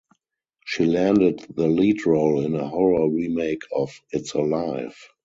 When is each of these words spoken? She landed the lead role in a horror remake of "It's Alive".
She 0.65 0.85
landed 0.87 1.45
the 1.53 1.67
lead 1.67 2.07
role 2.07 2.43
in 2.43 2.55
a 2.55 2.67
horror 2.67 3.07
remake 3.07 3.61
of 3.71 4.01
"It's 4.09 4.33
Alive". 4.33 4.97